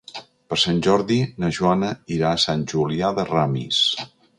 Per 0.53 0.57
Sant 0.61 0.79
Jordi 0.87 1.19
na 1.43 1.53
Joana 1.59 1.93
irà 2.19 2.33
a 2.39 2.43
Sant 2.49 2.67
Julià 2.75 3.17
de 3.21 3.31
Ramis. 3.33 3.89